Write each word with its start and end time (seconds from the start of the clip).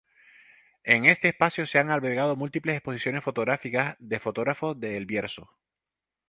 En 0.83 1.05
este 1.05 1.27
espacio 1.27 1.67
se 1.67 1.77
han 1.77 1.91
albergado 1.91 2.35
múltiples 2.35 2.75
exposiciones 2.75 3.23
fotográficas 3.23 3.95
de 3.99 4.17
fotógrafos 4.17 4.79
de 4.79 4.97
El 4.97 5.05
Bierzo. 5.05 5.55